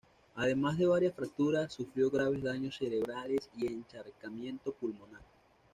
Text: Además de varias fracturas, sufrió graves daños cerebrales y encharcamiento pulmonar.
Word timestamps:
Además 0.33 0.79
de 0.79 0.87
varias 0.87 1.13
fracturas, 1.13 1.73
sufrió 1.73 2.09
graves 2.09 2.41
daños 2.41 2.75
cerebrales 2.75 3.47
y 3.55 3.67
encharcamiento 3.67 4.73
pulmonar. 4.73 5.21